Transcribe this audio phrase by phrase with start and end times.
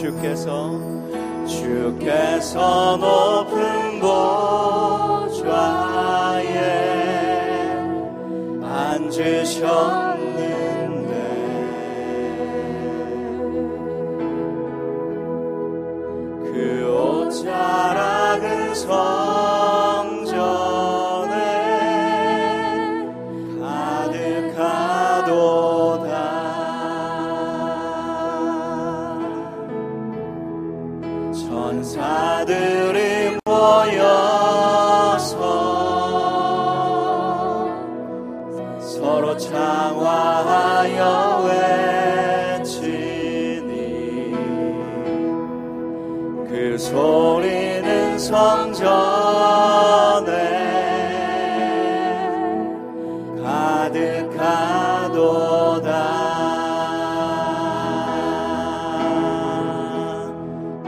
[0.00, 0.80] 주께서
[1.46, 5.36] 주께서 높은 보좌에
[8.62, 9.90] 앉으셨는데.
[16.46, 19.19] 그 옷자락은 서
[48.30, 49.10] 성전에
[53.42, 55.10] 가득하도다.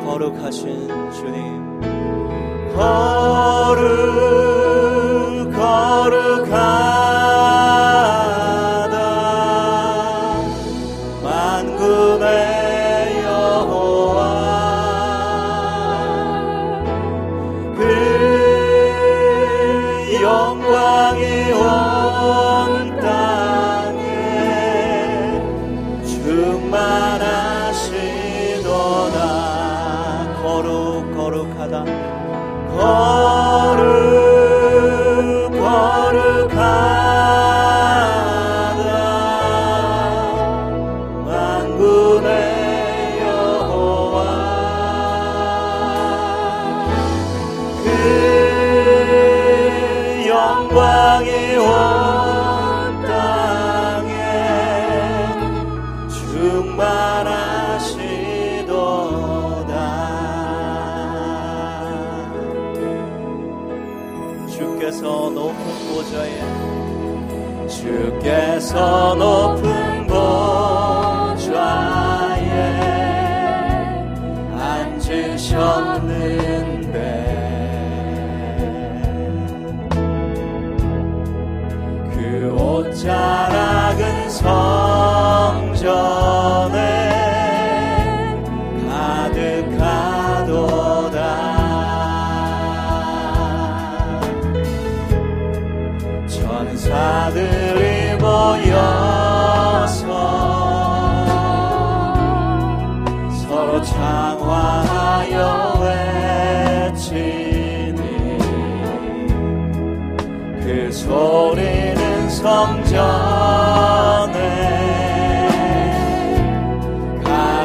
[0.05, 1.81] 거룩하신 주님
[2.77, 4.42] 거룩
[26.73, 27.93] 말하시도다.
[30.43, 31.85] 거룩 거룩하다.
[32.75, 33.92] 거룩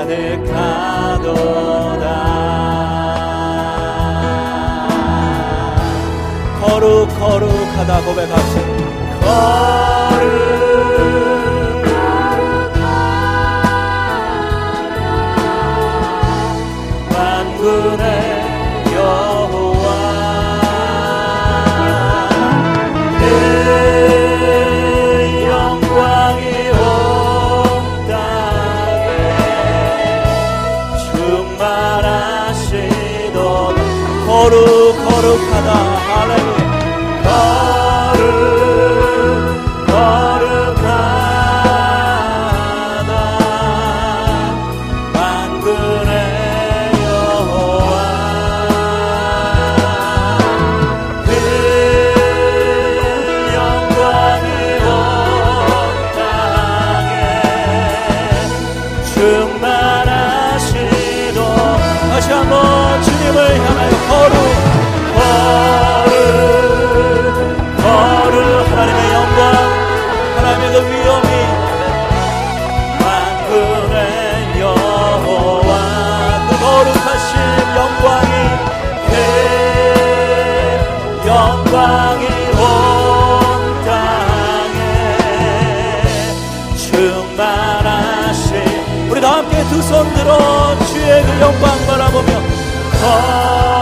[0.08, 1.28] 가득하도다.
[7.20, 8.54] 거룩하다 고백하시
[9.22, 9.67] 거룩
[89.48, 93.77] 함께 두 손 들어 주의 그 영광 바라보며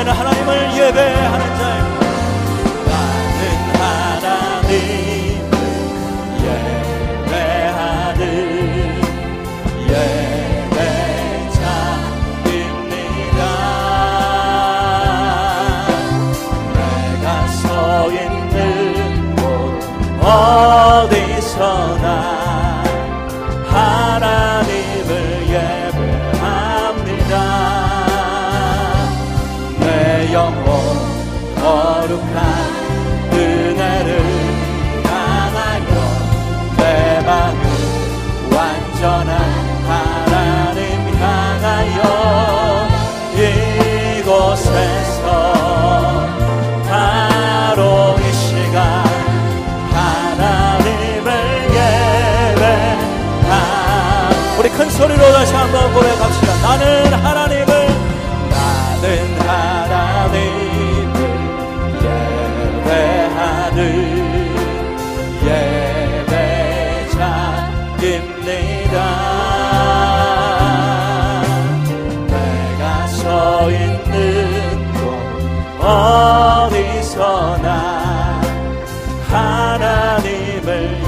[0.00, 1.29] 나는 하나님을 예배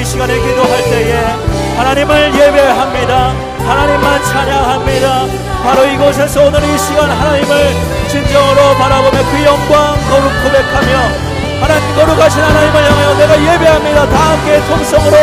[0.00, 1.12] 이 시간에 기도할 때에
[1.76, 3.34] 하나님을 예배합니다.
[3.66, 5.26] 하나님만 찬양합니다.
[5.62, 7.74] 바로 이곳에서 오늘 이 시간 하나님을
[8.08, 14.08] 진정으로 바라보며 그 영광 거룩 고백하며 하나님 거룩하신 하나님을 향하여 내가 예배합니다.
[14.08, 15.16] 다 함께 통성으로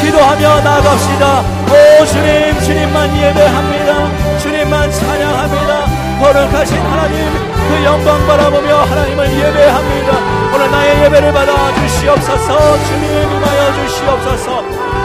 [0.00, 1.40] 기도하며 나아갑시다.
[1.68, 4.38] 오 주님 주님만 예배합니다.
[4.38, 5.86] 주님만 찬양합니다.
[6.20, 10.12] 거룩하신 하나님 그 영광 바라보며 하나님을 예배합니다.
[10.54, 12.84] 오늘 나의 예배를 받아 주시옵소서.
[12.84, 14.64] 주님 임하여 주시옵소서.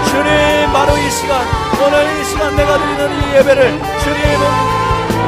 [0.10, 1.42] 주님 바로 이 시간
[1.86, 4.44] 오늘 이 시간 내가 드리는 이 예배를 주님은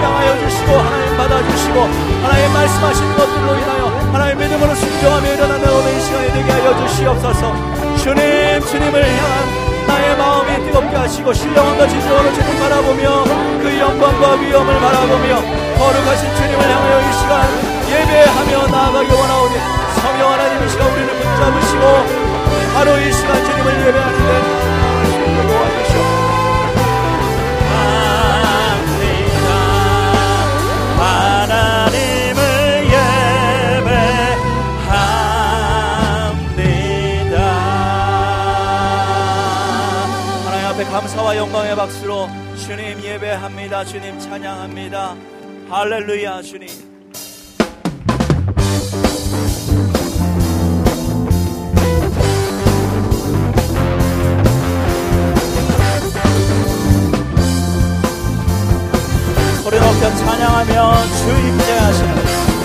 [0.01, 1.79] 향하여 주시고 하나님 받아주시고
[2.23, 7.53] 하나님 말씀하신 것들로 인하여 하나님 믿음으로 순종하며 일어나는 오늘 이 시간이 되게 하여 주시옵소서.
[7.97, 10.34] 주님 주님을 향한 나의 마음
[10.65, 13.23] 이 뜨겁게 하시고 신령함과 진정으로 주님 바라보며
[13.61, 15.41] 그 영광과 위엄을 바라보며
[15.77, 17.45] 거룩하신 주님을 향하여 이 시간
[17.89, 19.55] 예배하며 나아가기 원하오니
[20.01, 21.81] 성령 하나님 이 시간 우리를 붙잡으시고
[22.73, 24.84] 바로 이 시간 주님을 예배하는데
[41.25, 43.83] 감사와 영광의 박수로 주님 예배합니다.
[43.85, 45.15] 주님 찬양합니다.
[45.69, 46.67] 할렐루야 주님.
[59.65, 62.15] 우리 높여 찬양하며 주 임재하시는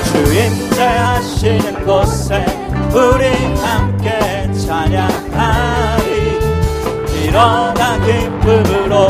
[0.05, 2.45] 주 임재하시는 곳에
[2.93, 5.79] 우리 함께 찬양합니다.
[7.30, 9.08] 일어나 기쁨으로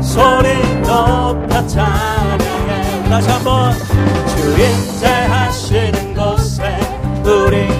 [0.00, 3.72] 소리 높여 찬양해 다시 한번
[4.28, 6.78] 주임재하시는 곳에
[7.24, 7.79] 우리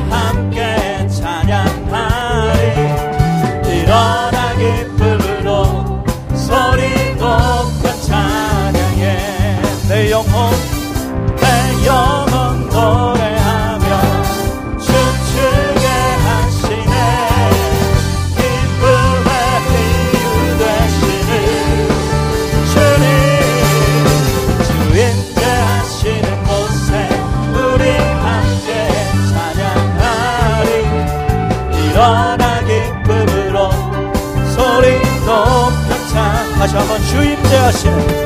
[37.73, 38.20] 주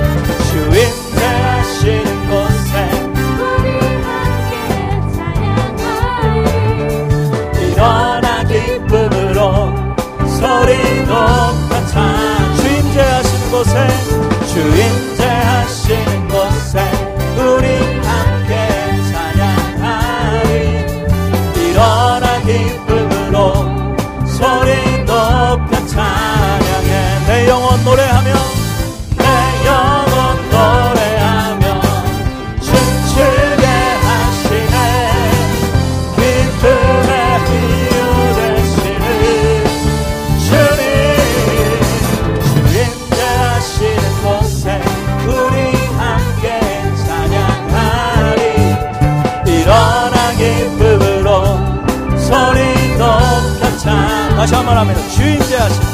[54.45, 55.01] 다시 한번 합니다.
[55.09, 55.87] 주인대 하시는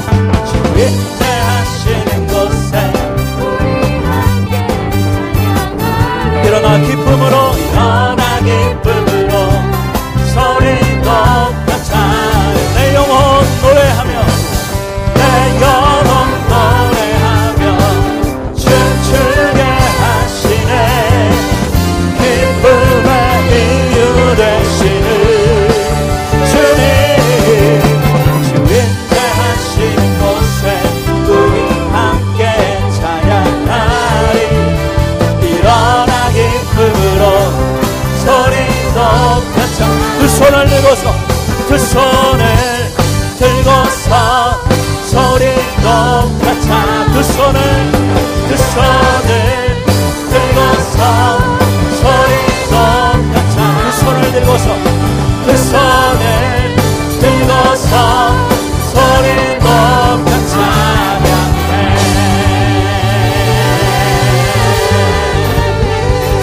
[0.45, 2.91] 주인대 하시는 곳에.
[6.45, 7.50] 일어나 기쁨으로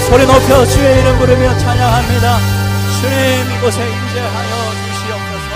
[0.09, 2.39] 소리 높여 주의 이름 부르며 찬양합니다.
[2.99, 3.15] 주님
[3.59, 4.53] 이곳에 임재하여
[4.89, 5.49] 주시옵소서.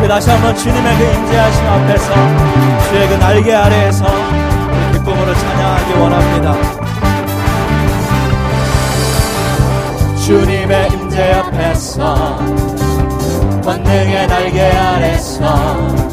[0.00, 2.14] 우리 다시 한번 주님의 그 임재하심 앞에서
[2.88, 6.56] 주의 그 날개 아래에서 그 기쁨으로 찬양하기 원합니다.
[10.24, 12.38] 주님의 임재 앞에서
[13.62, 16.08] 권능의 날개 아래서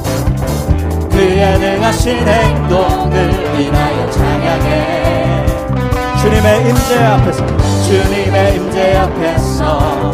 [1.26, 5.46] 그의 능하신 행동을 인하여 찬양해.
[6.22, 7.48] 주님의 임재 앞에서
[7.88, 10.12] 주님의 임재 앞에서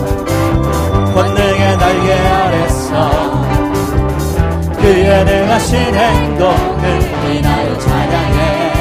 [1.13, 3.43] 권능의 날개 아래서
[4.79, 8.71] 그의 능하신 행동을 인하여 찬양해.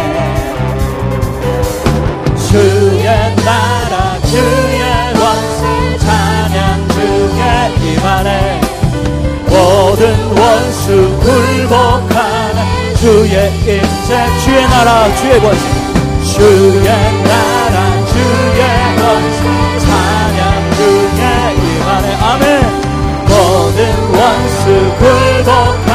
[2.49, 3.07] 주의
[3.45, 4.83] 나라 주의
[5.19, 8.61] 원수 찬양 주의 임하네
[9.49, 12.10] 모든 원수 굴복하는
[13.01, 15.65] 주의 임재 주의 나라 주의 권세.
[16.35, 18.61] 주의 나라 주의
[18.99, 19.41] 권세.
[19.79, 22.45] 찬양 주의 임하네 아멘.
[23.27, 23.79] 모든
[24.13, 24.65] 원수
[24.99, 25.89] 굴복한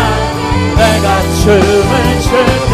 [0.77, 2.73] 내가 춤을 출때.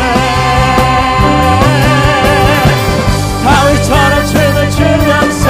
[3.43, 5.45] 다윗처럼 춤을 추면서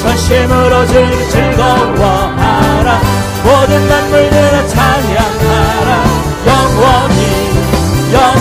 [0.00, 3.00] 전심으로 즐, 즐거워하라.
[3.44, 5.43] 모든 만물들아 찬양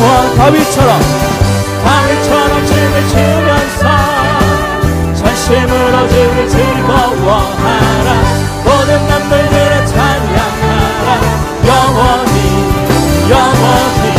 [0.03, 0.99] 영원 다윗처럼
[1.85, 3.83] 다윗처럼 춤을 추면서
[5.15, 8.09] 전심으로 즐, 즐거워하라.
[8.65, 11.07] 모든 만물들아 찬양하라.
[11.67, 12.35] 영원히
[13.29, 14.13] 영원히.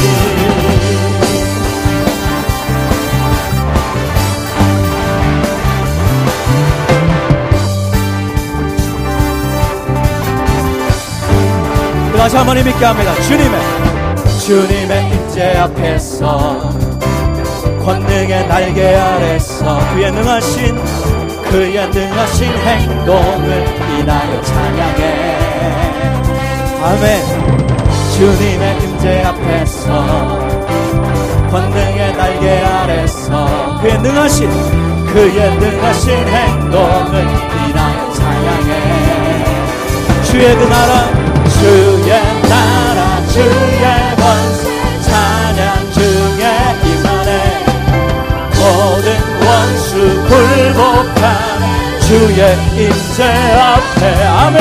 [12.17, 13.15] 다시 한번 믿게 합니다.
[13.21, 13.84] 주님의
[14.45, 16.71] 주님의 임재 앞에서
[17.83, 20.77] 권능의 날개 아래서 그의 능하신
[21.45, 23.67] 그의 능하신 행동을
[23.99, 25.39] 인하여 찬양해.
[26.83, 27.23] 아멘.
[28.19, 30.39] 주님의 임재 앞에서
[31.51, 34.51] 권능의 날개 아래서 그의 능하신
[35.07, 37.21] 그의 능하신 행동을
[37.67, 39.45] 인하여 찬양해.
[40.25, 41.94] 주의 그 나라 주
[43.35, 43.45] 주의
[44.15, 46.43] 권세 찬양 중에
[46.85, 47.31] 임하네
[48.55, 49.07] 모든
[49.45, 49.91] 원수
[50.29, 51.25] 굴복한
[52.07, 52.41] 주의
[52.77, 53.19] 임재
[53.59, 54.57] 앞에 아멘.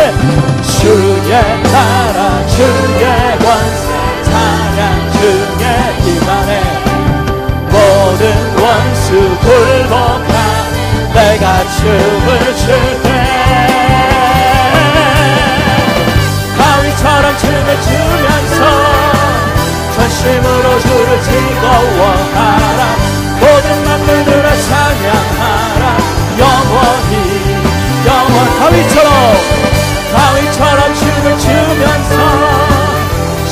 [0.79, 1.31] 주의
[1.71, 3.03] 나라 주의
[3.37, 3.87] 권세
[4.23, 4.81] 찬양
[5.19, 5.63] 중에
[6.07, 6.51] 임하네
[7.69, 8.21] 모든
[8.59, 10.33] 원수 굴복한
[11.13, 11.43] 내가
[11.77, 13.07] 춤을 출때
[16.57, 18.62] 바위처럼 춤을 추면서
[20.23, 22.81] 전심으로 주를 즐거워하라.
[23.41, 25.97] 모든 만물들을 찬양하라.
[26.39, 27.13] 영원히
[28.05, 29.11] 영원 바위처럼.
[30.15, 32.15] 바위처럼 춤을 추면서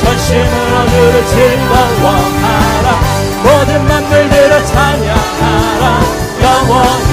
[0.00, 3.00] 전심으로 주를 즐거워하라.
[3.42, 6.00] 모든 만물들을 찬양하라.
[6.40, 7.12] 영원히.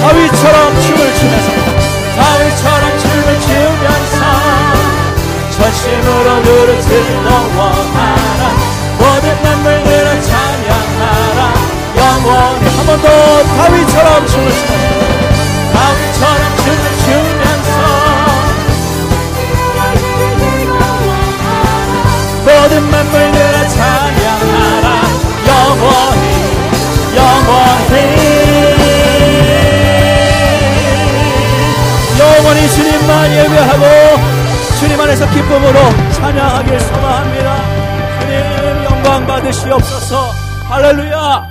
[0.00, 1.50] 바위처럼 춤을 추면서.
[2.16, 4.22] 바위처럼 춤을 추면서
[5.62, 8.61] 전심으로 그를 즐거워하라
[12.92, 17.70] 번 더 다윗처럼 춤을 추면서 다윗처럼 춤을 추면서
[22.44, 24.86] 모든 만물들을 찬양하라
[25.46, 26.24] 영원히
[27.16, 27.94] 영원히
[32.18, 33.84] 영원히 주님만 예배하고
[34.78, 35.78] 주님 안에서 기쁨으로
[36.12, 37.56] 찬양하길 소망합니다.
[38.20, 40.34] 주님 영광 받으시옵소서.
[40.68, 41.41] 할렐루야.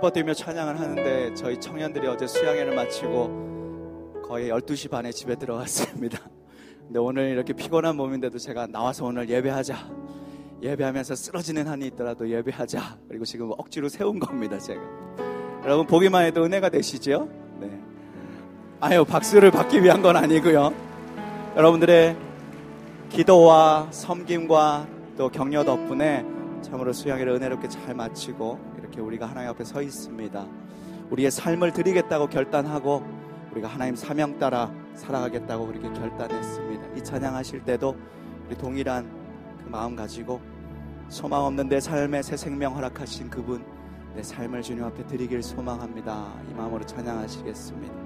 [0.00, 6.18] 기뻐 뛰며 찬양을 하는데 저희 청년들이 어제 수양회를 마치고 거의 12시 반에 집에 들어갔습니다.
[6.86, 9.76] 근데 오늘 이렇게 피곤한 몸인데도 제가 나와서 오늘 예배하자.
[10.62, 12.96] 예배하면서 쓰러지는 한이 있더라도 예배하자.
[13.08, 14.80] 그리고 지금 억지로 세운 겁니다, 제가.
[15.64, 17.28] 여러분, 보기만 해도 은혜가 되시죠?
[17.60, 17.70] 네.
[18.80, 20.72] 아유, 박수를 받기 위한 건 아니고요.
[21.56, 22.16] 여러분들의
[23.10, 26.24] 기도와 섬김과 또 격려 덕분에
[26.62, 28.69] 참으로 수양회를 은혜롭게 잘 마치고
[29.00, 30.46] 이렇게 우리가 하나님 앞에 서 있습니다.
[31.10, 33.02] 우리의 삶을 드리겠다고 결단하고
[33.52, 36.94] 우리가 하나님 사명 따라 살아가겠다고 그렇게 결단했습니다.
[36.96, 37.96] 이 찬양하실 때도
[38.46, 39.10] 우리 동일한
[39.64, 40.40] 그 마음 가지고
[41.08, 43.64] 소망 없는 내 삶에 새 생명 허락하신 그분
[44.14, 46.32] 내 삶을 주님 앞에 드리길 소망합니다.
[46.48, 47.99] 이 마음으로 찬양하시겠습니다.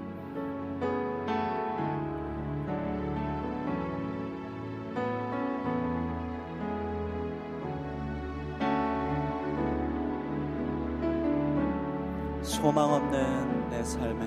[12.65, 14.25] 소망 없는 내 삶에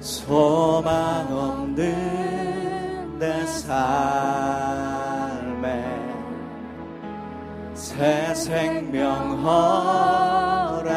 [0.00, 3.86] 소망 없는 내 삶에.
[7.72, 10.90] 새 생명 허락하신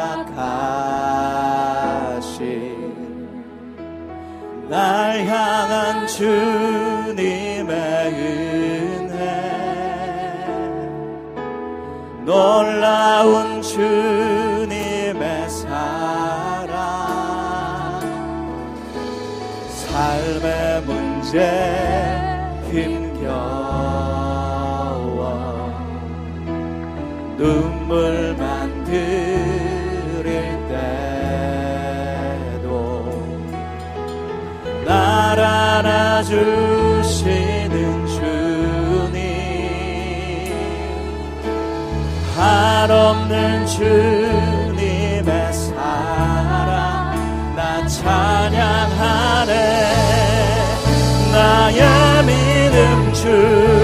[4.68, 7.68] 날 향한 주님의
[8.12, 9.20] 은혜.
[12.24, 14.19] 놀라운 주
[21.30, 21.38] 문제
[22.72, 23.20] 힘겨워
[27.36, 30.24] 눈물만 들일
[32.58, 32.68] 때도
[34.84, 36.36] 날 안아주시는
[38.08, 39.20] 주님.
[42.36, 44.39] 한없는 주
[53.24, 53.79] 믿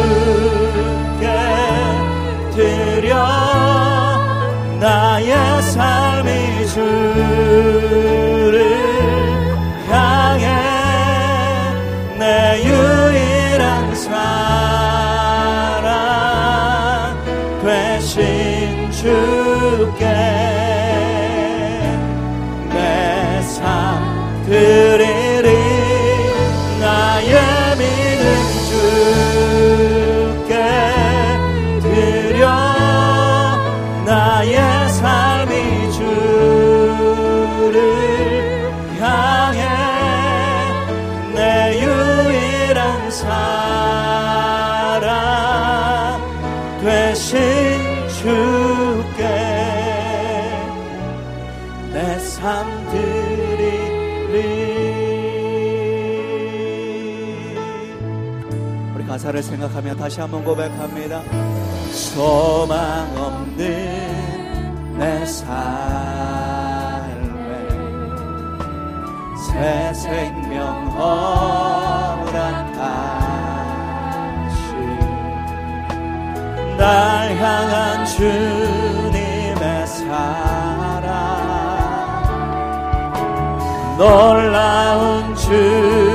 [59.27, 61.23] 가사를 생각하며 다시 한번 고백합니다.
[61.91, 65.47] 소망 없는 내 삶에
[69.49, 72.37] 새 생명 허락하시
[76.79, 81.27] 날 향한 주님의 사랑.
[83.99, 86.06] 놀라운 주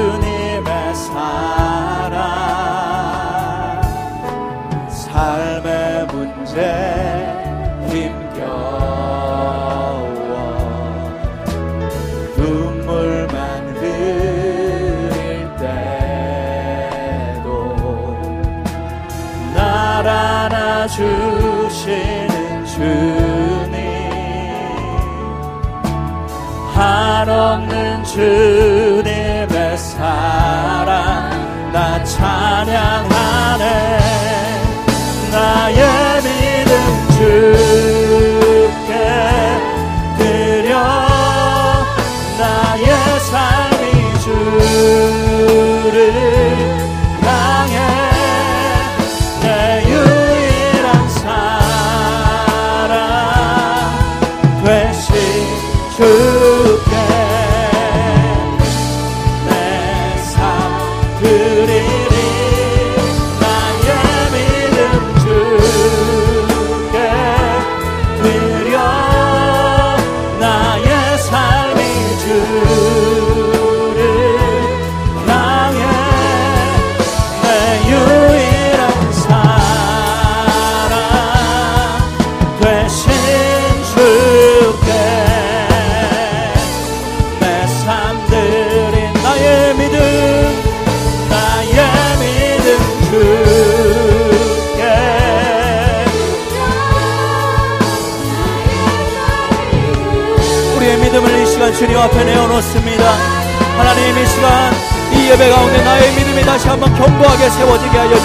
[28.12, 29.02] 한없는 주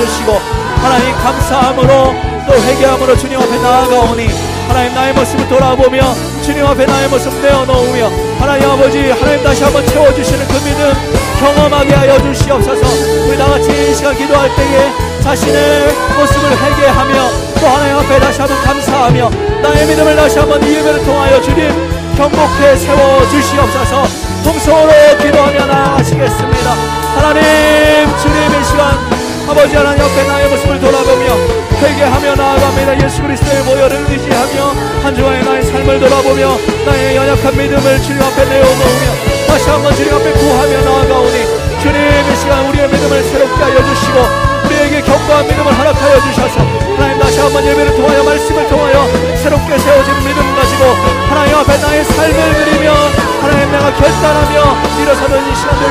[0.07, 0.40] 주시고
[0.83, 2.14] 하나님 감사함으로
[2.47, 4.29] 또 회개함으로 주님 앞에 나아가오니
[4.69, 10.47] 하나님 나의 모습을 돌아보며 주님 앞에 나의 모습 내어놓으며 하나님 아버지 하나님 다시 한번 채워주시는
[10.47, 10.92] 그 믿음
[11.40, 12.81] 경험하게 하여 주시옵소서.
[13.29, 14.90] 우리 다같이 이 시간 기도할 때에
[15.23, 19.31] 자신의 모습을 회개하며 또 하나님 앞에 다시 한번 감사하며
[19.62, 21.69] 나의 믿음을 다시 한번 이 예배를 통하여 주님
[22.16, 24.05] 경복해 세워 주시옵소서.
[24.45, 26.71] 통성으로 기도하며 나아가시겠습니다.
[27.16, 27.42] 하나님
[28.23, 29.15] 주님 의 시간
[29.57, 31.25] 아버지 하나님 앞에 나의 모습을 돌아보며
[31.81, 33.03] 회개하며 나아갑니다.
[33.03, 39.47] 예수 그리스도의 모여를 의지하며 한 주간의 나의 삶을 돌아보며 나의 연약한 믿음을 주님 앞에 내어놓으며
[39.49, 41.37] 다시 한번 주님 앞에 구하며 나아가오니
[41.81, 44.19] 주님 이 시간 우리의 믿음을 새롭게 하여 주시고
[44.66, 49.09] 우리에게 견고한 믿음을 허락하여 주셔서 하나님 다시 한번 예배를 통하여 말씀을 통하여
[49.42, 50.85] 새롭게 세워진 믿음 가지고
[51.31, 52.92] 하나님 앞에 나의 삶을 드리며
[53.40, 55.81] 하나님 내가 결단하며 일어서는 이 시간